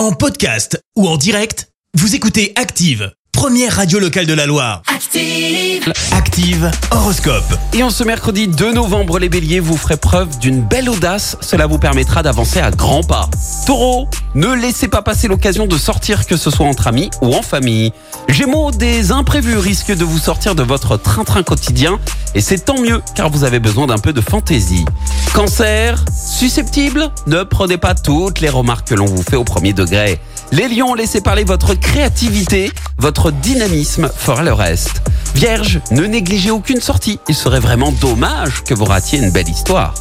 En 0.00 0.12
podcast 0.12 0.82
ou 0.96 1.06
en 1.06 1.18
direct, 1.18 1.68
vous 1.92 2.14
écoutez 2.14 2.54
Active, 2.56 3.12
première 3.32 3.76
radio 3.76 3.98
locale 3.98 4.24
de 4.24 4.32
la 4.32 4.46
Loire. 4.46 4.80
Active. 4.86 5.92
Active 6.12 6.70
Horoscope. 6.90 7.54
Et 7.74 7.82
en 7.82 7.90
ce 7.90 8.02
mercredi 8.04 8.48
2 8.48 8.72
novembre, 8.72 9.18
les 9.18 9.28
béliers, 9.28 9.60
vous 9.60 9.76
ferez 9.76 9.98
preuve 9.98 10.38
d'une 10.38 10.62
belle 10.62 10.88
audace. 10.88 11.36
Cela 11.42 11.66
vous 11.66 11.78
permettra 11.78 12.22
d'avancer 12.22 12.60
à 12.60 12.70
grands 12.70 13.02
pas. 13.02 13.28
Taureau, 13.66 14.08
ne 14.34 14.54
laissez 14.54 14.88
pas 14.88 15.02
passer 15.02 15.28
l'occasion 15.28 15.66
de 15.66 15.76
sortir, 15.76 16.26
que 16.26 16.38
ce 16.38 16.50
soit 16.50 16.66
entre 16.66 16.86
amis 16.86 17.10
ou 17.20 17.34
en 17.34 17.42
famille. 17.42 17.92
Gémeaux, 18.28 18.70
des 18.70 19.12
imprévus 19.12 19.58
risquent 19.58 19.94
de 19.94 20.04
vous 20.04 20.18
sortir 20.18 20.54
de 20.54 20.62
votre 20.62 20.96
train-train 20.96 21.42
quotidien. 21.42 22.00
Et 22.34 22.40
c'est 22.40 22.64
tant 22.64 22.80
mieux, 22.80 23.02
car 23.14 23.28
vous 23.28 23.44
avez 23.44 23.58
besoin 23.58 23.86
d'un 23.86 23.98
peu 23.98 24.14
de 24.14 24.22
fantaisie. 24.22 24.86
Cancer, 25.34 26.02
susceptible, 26.40 27.10
ne 27.26 27.42
prenez 27.42 27.76
pas 27.76 27.94
toutes 27.94 28.40
les 28.40 28.48
remarques 28.48 28.88
que 28.88 28.94
l'on 28.94 29.04
vous 29.04 29.22
fait 29.22 29.36
au 29.36 29.44
premier 29.44 29.74
degré. 29.74 30.18
Les 30.52 30.68
lions, 30.68 30.94
laissez 30.94 31.20
parler 31.20 31.44
votre 31.44 31.74
créativité, 31.74 32.72
votre 32.96 33.30
dynamisme 33.30 34.10
fera 34.16 34.42
le 34.42 34.54
reste. 34.54 35.02
Vierge, 35.34 35.82
ne 35.90 36.06
négligez 36.06 36.50
aucune 36.50 36.80
sortie, 36.80 37.20
il 37.28 37.34
serait 37.34 37.60
vraiment 37.60 37.92
dommage 37.92 38.64
que 38.64 38.72
vous 38.72 38.86
ratiez 38.86 39.18
une 39.18 39.30
belle 39.30 39.50
histoire. 39.50 39.92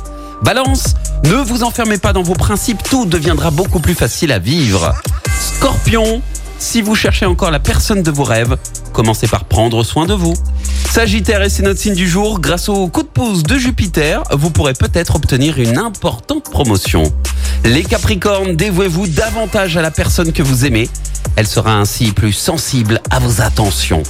Balance, 0.42 0.94
ne 1.26 1.36
vous 1.36 1.64
enfermez 1.64 1.98
pas 1.98 2.14
dans 2.14 2.24
vos 2.24 2.36
principes, 2.36 2.84
tout 2.84 3.06
deviendra 3.06 3.52
beaucoup 3.52 3.82
plus 3.82 3.94
facile 3.94 4.32
à 4.32 4.40
vivre. 4.40 4.96
Scorpion, 5.58 6.22
si 6.60 6.82
vous 6.82 6.96
cherchez 6.96 7.26
encore 7.26 7.52
la 7.52 7.60
personne 7.60 8.04
de 8.04 8.12
vos 8.12 8.24
rêves, 8.24 8.58
commencez 8.94 9.28
par 9.28 9.46
prendre 9.46 9.84
soin 9.84 10.06
de 10.06 10.14
vous. 10.14 10.36
Sagittaire, 10.92 11.42
et 11.42 11.50
c'est 11.50 11.64
notre 11.64 11.80
signe 11.80 11.96
du 11.96 12.08
jour, 12.08 12.40
grâce 12.40 12.70
au 12.70 12.88
coup 12.88 13.04
de 13.04 13.08
pouce 13.08 13.44
de 13.44 13.58
Jupiter, 13.58 14.24
vous 14.32 14.50
pourrez 14.52 14.74
peut-être 14.74 15.16
obtenir 15.16 15.58
une 15.60 15.78
importante 15.78 16.50
promotion. 16.50 17.04
Les 17.64 17.84
Capricornes, 17.84 18.56
dévouez-vous 18.56 19.08
davantage 19.08 19.78
à 19.78 19.82
la 19.82 19.92
personne 19.92 20.32
que 20.32 20.44
vous 20.44 20.66
aimez. 20.66 20.90
Elle 21.36 21.48
sera 21.48 21.76
ainsi 21.76 22.12
plus 22.12 22.34
sensible 22.34 23.02
à 23.10 23.20
vos 23.20 23.42
attentions. 23.42 24.04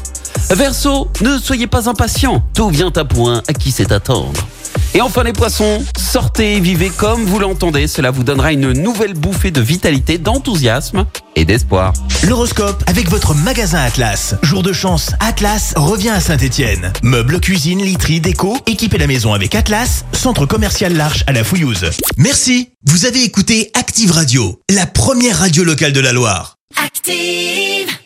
Verseau, 0.49 1.09
ne 1.21 1.37
soyez 1.37 1.67
pas 1.67 1.89
impatient. 1.89 2.43
Tout 2.53 2.69
vient 2.69 2.91
à 2.95 3.05
point 3.05 3.43
à 3.47 3.53
qui 3.53 3.71
sait 3.71 3.91
attendre. 3.93 4.47
Et 4.93 5.01
enfin 5.01 5.23
les 5.23 5.33
poissons, 5.33 5.83
sortez 5.97 6.55
et 6.55 6.59
vivez 6.59 6.89
comme 6.89 7.23
vous 7.23 7.39
l'entendez. 7.39 7.87
Cela 7.87 8.09
vous 8.09 8.23
donnera 8.23 8.51
une 8.51 8.71
nouvelle 8.71 9.13
bouffée 9.13 9.51
de 9.51 9.61
vitalité, 9.61 10.17
d'enthousiasme 10.17 11.05
et 11.35 11.45
d'espoir. 11.45 11.93
L'horoscope 12.27 12.83
avec 12.87 13.09
votre 13.09 13.33
magasin 13.33 13.79
Atlas. 13.79 14.35
Jour 14.43 14.61
de 14.61 14.73
chance, 14.73 15.11
Atlas 15.19 15.73
revient 15.75 16.09
à 16.09 16.19
Saint-Étienne. 16.19 16.91
Meubles, 17.01 17.39
cuisine, 17.39 17.81
literie, 17.81 18.19
déco, 18.19 18.57
équipez 18.67 18.97
la 18.97 19.07
maison 19.07 19.33
avec 19.33 19.55
Atlas, 19.55 20.05
centre 20.11 20.45
commercial 20.45 20.93
L'Arche 20.93 21.23
à 21.27 21.31
la 21.31 21.43
Fouillouse. 21.43 21.89
Merci. 22.17 22.71
Vous 22.85 23.05
avez 23.05 23.23
écouté 23.23 23.71
Active 23.73 24.11
Radio, 24.11 24.59
la 24.69 24.85
première 24.85 25.39
radio 25.39 25.63
locale 25.63 25.93
de 25.93 25.99
la 26.01 26.11
Loire. 26.11 26.55
Active. 26.83 27.98